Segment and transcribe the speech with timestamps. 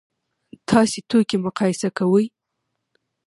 [0.69, 2.25] تاسو توکي مقایسه کوئ؟